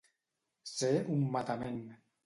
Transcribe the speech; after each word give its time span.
Ser 0.71 0.91
un 1.19 1.23
matament. 1.37 1.81